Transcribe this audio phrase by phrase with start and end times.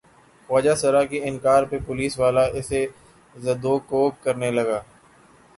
[0.49, 2.81] خواجہ سرا کے انکار پہ پولیس والا اسے
[3.35, 4.79] زدوکوب کرنے لگا۔